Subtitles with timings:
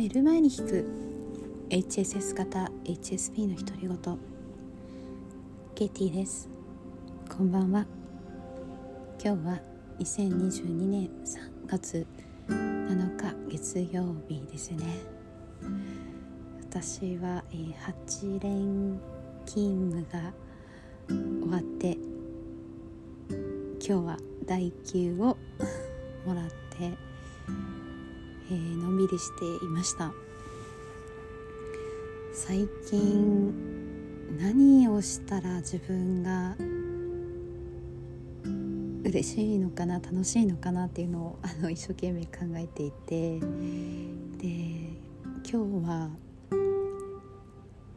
[0.00, 0.86] 寝る前に聞く。
[1.68, 4.18] HSS 型 HSP の独り言。
[5.74, 6.48] ケティです。
[7.28, 7.84] こんばんは。
[9.22, 9.60] 今日は
[9.98, 12.06] 2022年3月
[12.48, 15.02] 7日月曜日ですね。
[16.62, 17.74] 私は、えー、
[18.08, 18.98] 8連
[19.44, 20.32] 勤務が
[21.10, 21.98] 終わって
[23.86, 25.36] 今日は代休を
[26.24, 27.10] もらって、
[28.50, 30.12] えー、のんびりしていました。
[32.32, 33.52] 最近
[34.38, 36.56] 何をしたら自分が
[39.04, 43.40] 嬉しいのかな楽しいのかなっていうのをあの一生懸命考えていて。
[44.40, 44.90] で
[45.52, 46.10] 今日は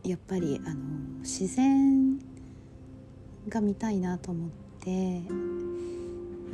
[0.03, 0.75] やっぱりあの
[1.20, 2.20] 自然
[3.47, 4.50] が見たいなと思っ
[4.81, 5.22] て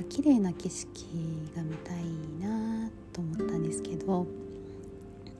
[0.04, 0.90] 綺麗な景色
[1.56, 2.04] が見たい
[2.40, 4.28] なと思ったんですけど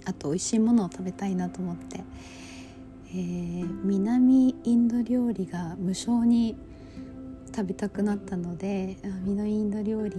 [0.06, 2.04] あと美味しいものを食べたいなと思って、
[3.12, 6.58] えー、南インド料理が無償に
[7.56, 10.16] 食べたくなったので南インド料理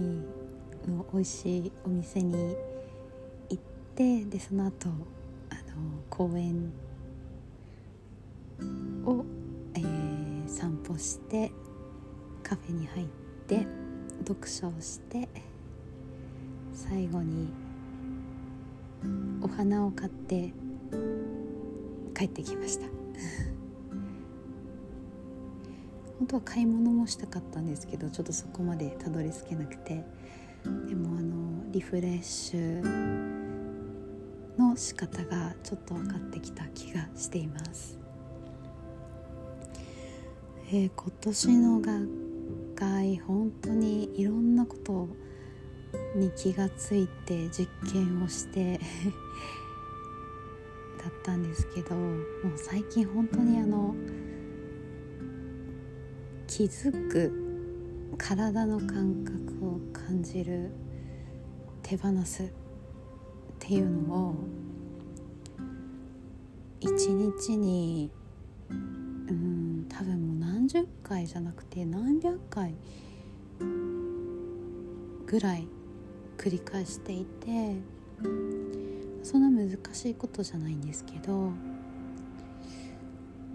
[0.87, 2.55] の美味しいお店に
[3.49, 3.63] 行っ
[3.95, 6.71] てでその後あの公園
[9.05, 9.25] を、
[9.75, 11.51] えー、散歩して
[12.43, 13.07] カフェに入っ
[13.47, 13.80] て
[14.21, 15.27] 読書をして
[16.73, 17.49] 最後に
[19.41, 20.53] お花を買って
[22.15, 22.85] 帰ってきました。
[26.19, 30.05] 本当は買い物もしたかったんですけどちょっとそこまでたどり着けなくて。
[30.87, 32.83] でもあのリフレッシュ
[34.57, 37.97] の仕方がちょっと分かってきた気がしています、
[40.67, 42.09] えー、今年の学
[42.75, 43.69] 会本当
[44.21, 45.09] いろんなこと
[46.15, 48.79] に気がついて実験をして
[51.01, 52.17] だったんですけどもう
[52.55, 53.95] 最近本当にあの
[56.45, 57.33] 気づく
[58.19, 60.69] 体の感覚を感じる
[61.81, 62.49] 手放すっ
[63.57, 64.35] ていうのを
[66.79, 68.11] 一日に
[68.69, 68.73] う
[69.33, 72.75] ん多分もう何十回じゃなくて何百回
[75.31, 75.65] ぐらい
[76.37, 77.77] 繰り返していて
[79.23, 81.53] そんな難しいことじゃないんですけど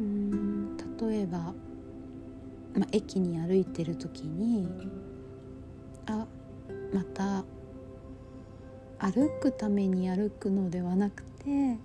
[0.00, 1.52] うん例えば
[2.78, 4.68] ま、駅に歩いてる時に
[6.06, 6.26] あ
[6.92, 7.44] また
[8.98, 11.78] 歩くために歩くのではなくて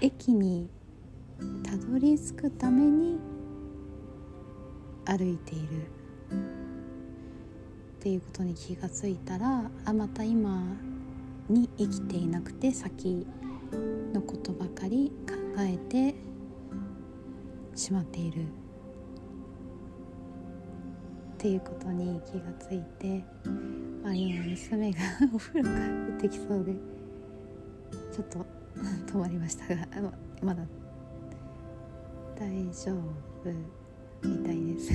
[0.00, 0.70] 駅に
[1.62, 3.18] たどり着くために
[5.04, 6.67] 歩いている。
[7.98, 10.62] っていうことに気がついたらあまた今
[11.48, 13.26] に生きていなくて先
[14.14, 16.14] のことばかり考えて
[17.74, 18.42] しまっている。
[18.42, 18.44] っ
[21.40, 23.24] ていうことに気がついて、
[24.02, 24.98] まあ、今娘が
[25.32, 25.88] お風呂から
[26.18, 26.74] 出てきそうで
[28.12, 28.44] ちょっと
[29.06, 29.88] 止まりましたが
[30.42, 30.66] まだ
[32.36, 32.98] 大丈夫
[34.28, 34.92] みたいです。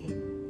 [0.00, 0.41] え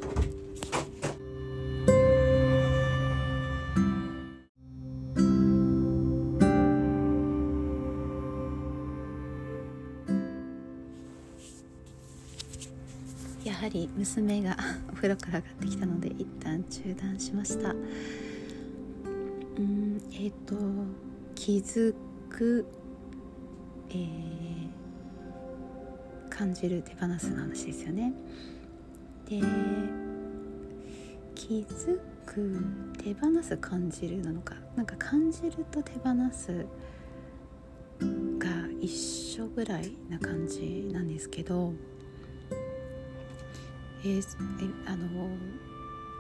[13.63, 14.57] はり娘が
[14.91, 17.71] お風呂から上がってきたので一旦中断しました。
[17.71, 17.75] う
[19.61, 20.57] んえっ、ー、と
[21.37, 21.95] 気づ
[22.29, 22.67] く、
[23.91, 24.69] えー、
[26.29, 28.13] 感じる手放すの話ですよね。
[29.31, 29.41] で
[31.37, 32.65] 気づく
[32.99, 34.57] 手放す感じるなのか。
[34.75, 36.67] なんか感じると手放す
[38.41, 38.49] が
[38.81, 38.89] 一
[39.39, 41.92] 緒ぐらいな感じなんですけど。
[44.05, 44.25] えー、
[44.87, 45.31] あの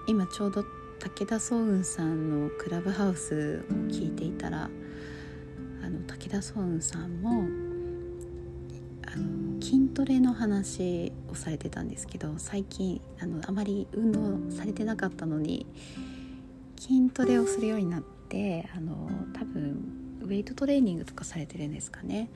[0.06, 0.64] 今ちょうど
[1.00, 4.70] 武田壮雲さんのクラブハウスを聞いていたら
[5.84, 7.44] あの武田壮雲さんも
[9.12, 15.66] あの筋トレの話をされてたんですけど最近あのあまり運動されてなかったのに
[16.78, 22.30] 筋トレをするようになってあの多分ウェイトトレーニングとかされてるんですかね。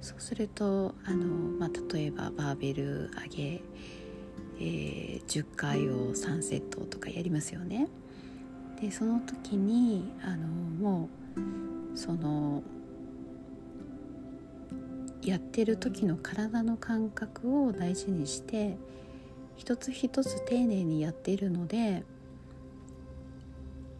[0.00, 3.62] そうするとあの、まあ、例えばバーベル上げ
[4.60, 7.88] えー、10回を3セットとかやりますよね。
[8.80, 11.08] でその時にあのも
[11.94, 12.62] うその
[15.22, 18.76] やってる時の体の感覚を大事にして
[19.56, 22.02] 一つ一つ丁寧にやっているので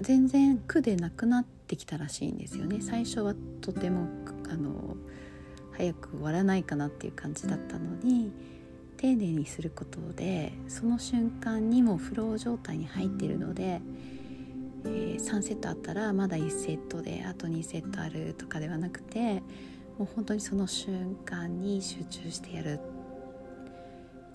[0.01, 4.06] 全然苦でなくなっってきたらしいんですよね最初はとても
[4.51, 4.97] あの
[5.73, 8.31] 早く終わらないかなっていう感じだったのに
[9.05, 13.83] 丁寧にすることでその瞬間にもフロー状態に入っているので、
[14.87, 19.43] えー、3セットあったらまだ1セットであと2セットあるとかではなくて
[19.99, 22.81] もう本当にその瞬間に集中してやる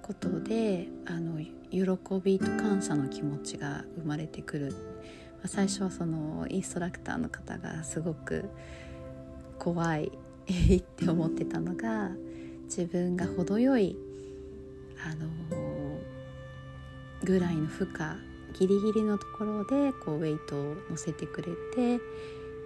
[0.03, 1.39] ことであの
[1.71, 8.47] 喜びと感謝の気持ちが生まれてくる、まあ、最初はそのインストラクターの方がすごく
[9.57, 10.11] 怖い
[10.77, 12.11] って思ってたのが
[12.65, 13.97] 自分が程よい
[15.05, 15.27] あの
[17.23, 21.99] ぐらいの負荷ギリギリのところでこうウェイトを乗せてくれて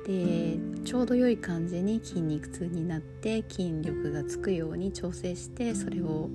[0.06, 6.30] でちょうど良い感じに筋肉痛になって筋力がつくように調整してそれを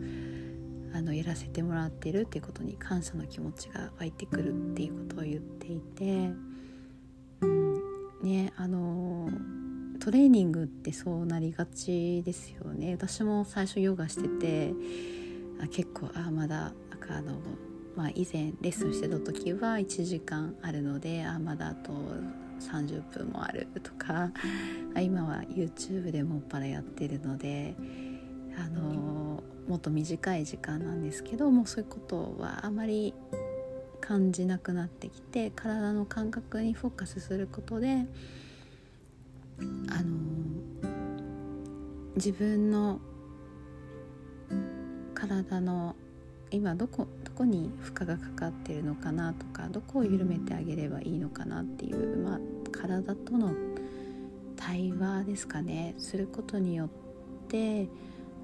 [0.95, 6.31] あのやらせてもらってるっていうことに感謝の気持ちが湧いてくるっていうことを言っていて、
[7.43, 9.29] うん、ねあの
[10.01, 12.93] トレーニングってそうなりがちですよね。
[12.93, 14.73] 私も最初ヨガしてて
[15.61, 16.73] あ結構あまだ
[17.11, 17.33] あの、
[17.97, 21.93] まあ、以前レッスンしてた時は1時間あるのであまだあと
[22.61, 24.31] 30分もあるとか
[25.01, 27.75] 今は YouTube でもっぱらやってるので
[28.59, 33.15] あのもっと短い時間なんですけどもうそういうことはあまり
[34.01, 38.07] 感じなくなってきて体の感覚にフォーカスすることで
[39.91, 40.19] あの
[42.17, 43.01] 自分の
[45.19, 45.97] 体の
[46.51, 52.41] 今どこどこに負荷がかかってるのかなとかどこを緩めてあげればいいのかなっていう、まあ、
[52.73, 53.53] 体との
[54.57, 56.89] 対話ですかねすることによっ
[57.49, 57.89] て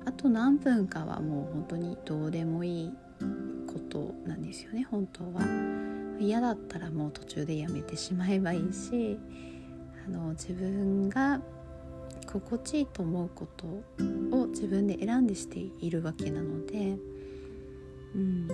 [0.04, 2.92] あと何分かはもう本当にどうでもいい
[3.66, 5.42] ことなんですよね本当は。
[6.20, 9.18] 嫌だったらもう途中でやめてしまえばいいし
[10.06, 11.40] あの自分が
[12.40, 13.64] 心地いいと思うこと
[14.36, 16.96] を自分で選んでしているわけなので、
[18.16, 18.48] うん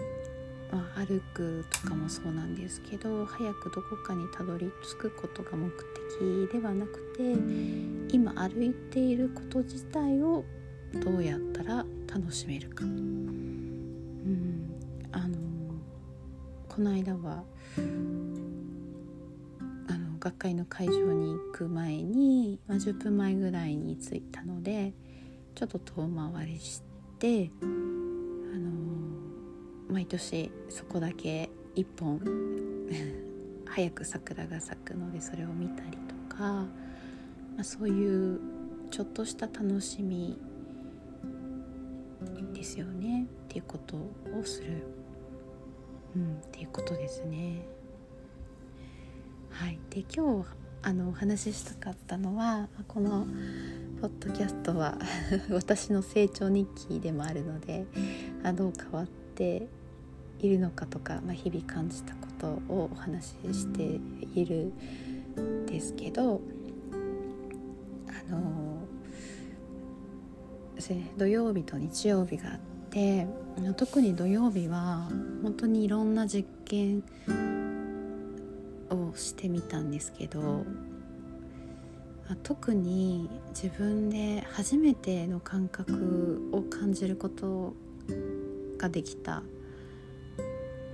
[0.71, 10.45] まあ、歩くとかもそうなんですけど早くどこかにたどり着くことが目的ではなくて今歩いていること自体を
[11.03, 12.85] どうやったら楽しめるか。
[12.85, 14.69] うん、
[15.13, 15.39] あの
[16.69, 17.45] この間は
[20.21, 24.93] 学会の会場に行く前に、まあ、10分前ぐらいに着いたので
[25.55, 26.83] ちょっと遠回りし
[27.19, 28.71] てあの
[29.89, 32.21] 毎年そこだけ1本
[33.65, 35.97] 早く桜が咲くのでそれを見たり
[36.29, 36.69] とか、ま
[37.61, 38.41] あ、そういう
[38.91, 40.39] ちょっとした楽しみ
[42.53, 44.83] ですよねっていうことをする、
[46.15, 47.67] うん、っていうことですね。
[49.61, 50.49] はい、で今日
[50.81, 53.27] あのお話ししたかったのはこの
[54.01, 54.97] ポッドキャストは
[55.53, 57.85] 私の成長日記でもあるので
[58.43, 59.69] あどう変わって
[60.39, 64.01] いるのかとか、まあ、日々感じたことをお話しして
[64.35, 64.73] いる
[65.39, 66.41] んですけど
[68.09, 68.81] あの
[71.19, 73.27] 土曜日と日曜日があって
[73.77, 75.11] 特に土曜日は
[75.43, 77.05] 本当にいろんな実験
[78.91, 80.65] をしてみたんですけど
[82.43, 87.75] 特に自分で初めての感覚を感じること
[88.79, 89.43] ができた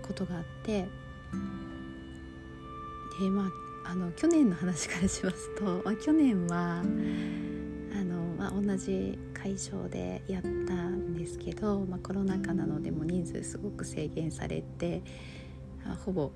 [0.03, 0.87] ことがあって
[3.21, 6.85] でまああの去年の話からしますと、 まあ、去年はあ
[8.05, 15.03] の、まあ、同じ会場でやったんですけど、まあ、コロナ禍なのでも人数すごく制限されて
[16.05, 16.33] ほぼ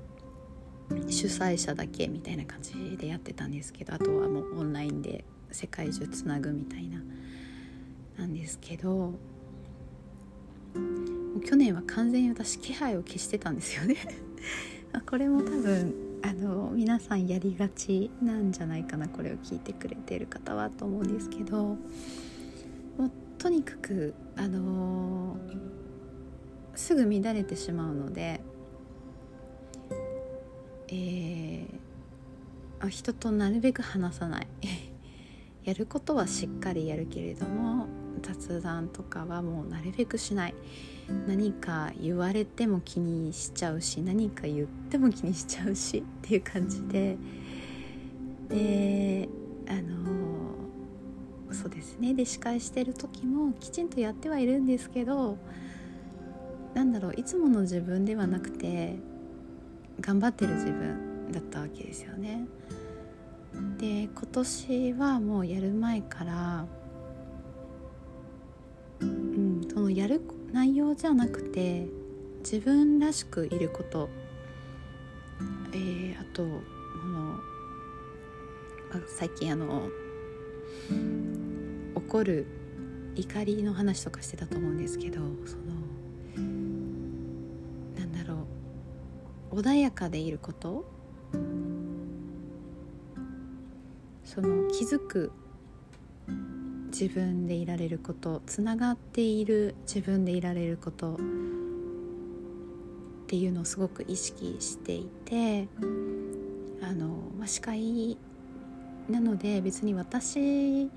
[1.09, 7.00] 主催者だけみたいな感じでやってたんですけどあとはもうオンラインで世界中つなぐみたいな
[8.18, 9.14] なんですけど
[11.47, 13.97] 去年は完全に私気配を消してたんですよね。
[15.09, 21.76] これも多分あの皆さんやりがちなんじゃないかなこれを聞いてくれてる方はと思うんですけども
[23.06, 25.37] うとにかくあの、
[26.75, 28.40] すぐ乱れてしまうので
[30.92, 34.47] えー、人となるべく話さない。
[35.64, 37.87] やることはしっかりやるけれども
[38.23, 40.54] 雑談とかはもうなるべくしない。
[41.26, 47.16] 何か言われても気にしちゃうし何か言っても気にしちゃうしっていう感じで。
[48.49, 49.28] で
[49.68, 50.00] あの
[51.52, 52.14] そうですね。
[52.14, 55.38] で司会してる時もきちんとやってはいるんですけど
[56.75, 58.97] なんだろういつもの自分ではなくて
[60.00, 62.47] 頑張ってる自分だったわけですよね。
[63.78, 66.66] で今年はもうやる前から
[69.00, 70.21] うんそのやる
[70.52, 71.87] 内容じゃなくて
[72.38, 74.09] 自分らしくいること
[75.73, 76.47] えー、あとあ
[77.07, 77.40] の
[79.19, 79.88] 最近あの
[81.95, 82.47] 怒る
[83.16, 85.79] 怒りの話とかしてたと思うんですけどその
[89.50, 90.85] 穏やかでいること。
[94.25, 95.33] その気づく
[96.92, 101.19] 自分でいられることつながっている自分でいられることっ
[103.26, 105.66] ていうのをすごく意識していて
[106.80, 108.16] あの、まあ、司会
[109.09, 110.88] なので別に私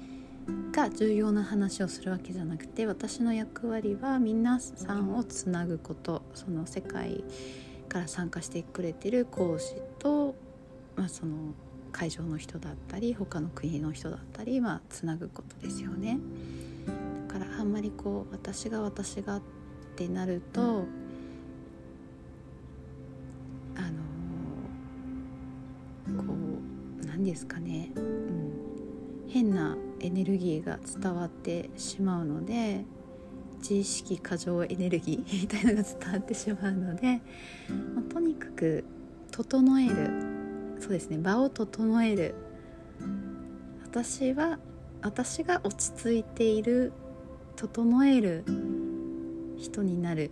[0.71, 6.21] が重要な話をするわけじゃなくて私の役割は皆さんをつなぐこと。
[6.33, 7.23] その世界
[7.93, 10.33] から参加してくれてる講師と、
[10.95, 11.53] まあ、その
[11.91, 16.17] 会場の人だったり他の国の人だったり、まあ、つなぐことですよね。
[17.27, 19.41] だからあんまりこう私が私がっ
[19.95, 20.85] てなると
[23.75, 23.81] あ
[26.11, 26.33] のこ
[27.03, 28.51] う何ですかね、うん、
[29.29, 32.85] 変なエネルギーが伝わってしまうので
[33.63, 37.21] 自意識過剰エネルギーみたいなのが伝わってしまうので、
[37.95, 38.83] まあ、とにかく
[39.31, 40.11] 整える。
[40.79, 41.17] そうですね。
[41.17, 42.35] 場を整える。
[43.85, 44.59] 私は
[45.01, 46.91] 私が落ち着いている
[47.55, 48.43] 整える
[49.57, 50.29] 人になる。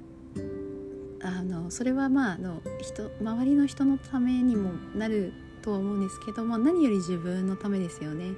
[1.23, 8.33] あのそれはまあの人周りの人のためにもなるとは思うんですけども何より自分のためですよね。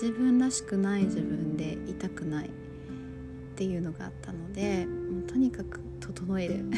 [0.00, 2.50] 自分らしくない自分でいたくない。
[3.58, 6.72] っていうのがあったのでもうとにかく整えるっ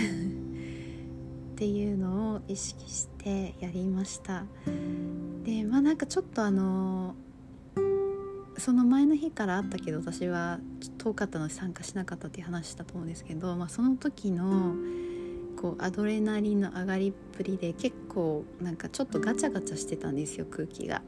[1.54, 4.44] ていうのを意識してやりました
[5.44, 7.14] でまあなんかちょっとあの
[8.56, 10.58] その前の日からあったけど私は
[10.96, 14.74] 遠かったので参加しなかったっていう話したと思うんですけど、まあ、その時の
[15.60, 21.02] こうアドレナリンの上がりっぷりで結構なんかちょっとガチャガチャしてたんですよ空気が。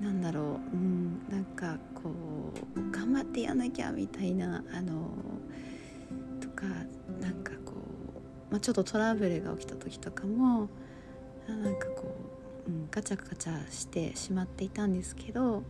[0.00, 2.10] なんだろう、うん、なんかこ
[2.76, 5.10] う頑張ってやんなきゃみたいなあの
[6.40, 6.66] とか
[7.20, 7.72] なんかこ
[8.50, 10.68] う、まあ、ちょっとトラブルが起きた時とかも
[11.48, 12.14] なんかこ
[12.68, 15.64] う、うん、ガチャガチャしてしまっていたんですけど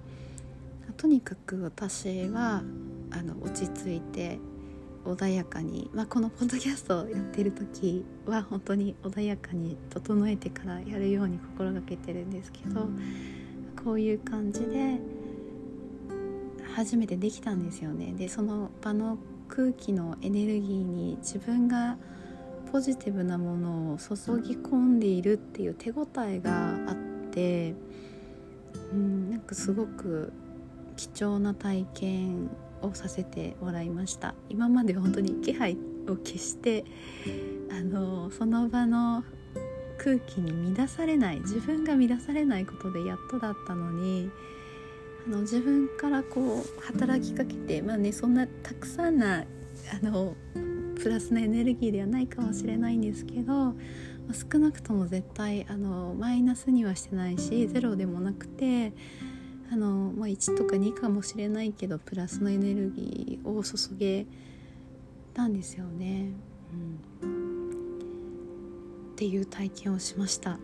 [0.97, 2.63] とにかく私は
[3.11, 4.39] あの落ち着いて
[5.05, 12.89] 穏やかに、まあ、このポッドキャストをやってる時は本当に穏やかに整えてからやるように心がけてるんですけど。
[13.89, 14.99] こういう感じで
[16.75, 18.13] 初めてできたんですよね。
[18.13, 19.17] でその場の
[19.49, 21.97] 空気のエネルギーに自分が
[22.71, 26.97] ポジティブなものを注ぎ込んでいるっていう手応えがあっ
[27.31, 27.75] て
[28.93, 30.35] うんなんかすごく
[30.99, 32.51] 貴重な体験
[32.83, 34.35] をさせてもらいました。
[34.51, 36.85] 今まで本当に気配を消して
[37.71, 39.25] あのその場の
[39.99, 44.31] 空気に乱されない自分が乱されないことでやっとだったのに
[45.27, 49.45] あの自分からこう働きかけてまあねそんなたくさんなあ
[50.03, 50.35] の
[51.01, 53.75] プラスのエネルギーではないかもしれないんですけど、ま
[54.31, 58.93] あ、少なくとも絶対あのマイナスにはしてないしゼロでもなくて
[59.71, 64.27] あの、まあ、1とか2かもしれないけどプラスのエネルギーを注げ
[65.35, 66.33] たんですよね。
[67.23, 67.38] うん
[69.19, 70.61] っていう体験をしました。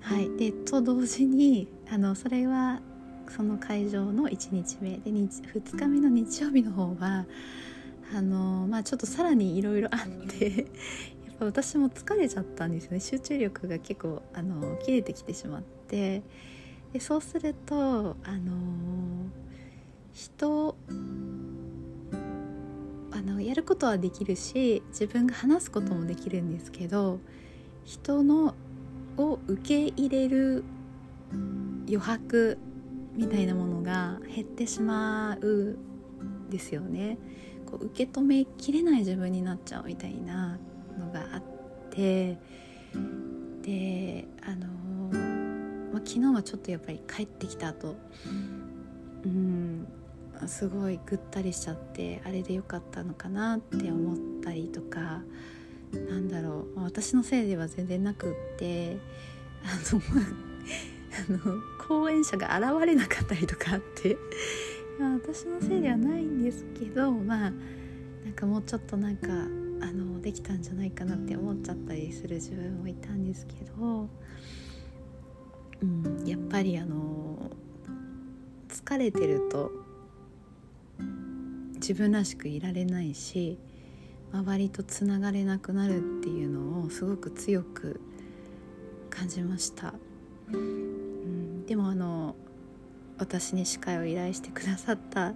[0.00, 2.80] はい、でと同時にあのそれは
[3.36, 7.26] その会場の1日目で2日目の日曜日の方は
[8.14, 10.68] あの、まあ、ちょっとさらにいろいろあって
[11.26, 13.00] やっぱ私も疲れちゃったんですよね。
[13.00, 16.22] 集中力が結構あの切れてきてしまって
[16.92, 18.52] でそうするとあの
[20.12, 20.76] 人
[23.24, 27.20] あのやることはできるし自分が話すこともできるんですけど
[27.84, 28.54] 人の
[29.16, 30.64] を受け入れる
[31.86, 32.58] 余白
[33.14, 37.18] みたいなものが減ってしまうんですよね。
[37.66, 40.58] こう受け止めきれない自分になっちゃうみたいな
[40.98, 41.42] のがあっ
[41.90, 42.38] て
[43.62, 44.66] であの
[45.92, 47.96] まあ、昨日はちょっとやっぱり帰ってきた後
[49.24, 49.71] うん
[50.48, 55.22] すごいぐったりしちゃってあれでよかったのかなって思ったりとか
[55.92, 58.96] なんだろう、私のせいでは全然なくって
[59.62, 60.00] あの
[61.44, 64.16] あの講演者が現れなかったりとかって
[64.98, 67.52] まあ、私のせいではないんですけどまあ
[68.24, 74.08] なんかもうちょっとなんかあのできたんじゃないかなって思っちゃったりする自分もいたんですけど
[75.82, 77.50] うん、やっぱりあの
[78.68, 79.72] 疲れてると
[81.82, 83.58] 自分らしくいられないし
[84.32, 88.00] 周りとつながれなくなるっていうのをすごく強く
[89.10, 89.92] 感じました、
[90.52, 92.36] うん、でもあの
[93.18, 95.32] 私に司会を依頼してくださったあ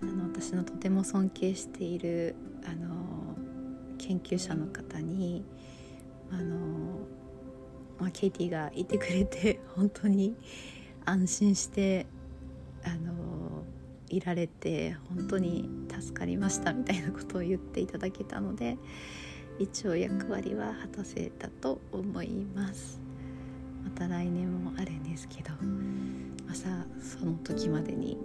[0.00, 2.34] の私のとても尊敬している
[2.64, 3.36] あの
[3.98, 5.44] 研究者の方に
[6.32, 6.56] あの、
[7.98, 10.34] まあ、ケイティがいてくれて本当に
[11.04, 12.06] 安心して
[12.84, 13.12] あの
[14.10, 15.68] いられて本当に
[16.00, 18.76] 助かりましたみたいなことを言っていただけたので
[19.58, 23.00] 一応役割は果たせたと思います。
[23.84, 25.50] また来年もあるんですけど
[26.46, 26.68] まさ
[27.00, 28.18] その時までに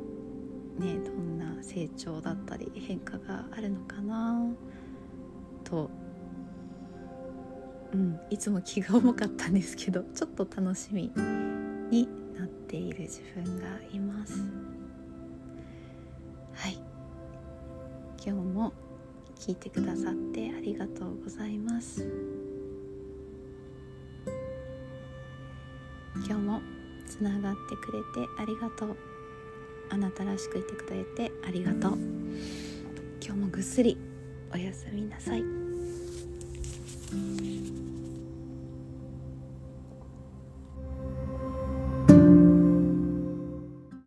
[0.77, 4.45] ねどんな成長だったり変化があるのかな
[5.63, 5.89] と
[7.93, 11.11] うんいつも気が重かったんですけどちょっと楽しみ
[11.89, 14.43] になっている自分がいます。
[16.53, 16.77] はい。
[18.25, 18.73] 今日も
[19.35, 22.07] 聞いてくださってありがとうございます。
[26.15, 26.61] 今日も
[27.05, 28.97] つながってくれてありがとう。
[29.89, 31.97] あなたらしくいてくれてありがとう。
[33.21, 33.97] 今日もぐっすり
[34.53, 35.43] おやすみなさい。